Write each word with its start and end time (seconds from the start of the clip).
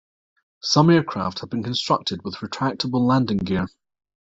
Some 0.63 0.89
aircraft 0.89 1.41
have 1.41 1.51
been 1.51 1.61
constructed 1.61 2.23
with 2.23 2.37
retractable 2.37 3.05
landing 3.05 3.37
gear. 3.37 3.67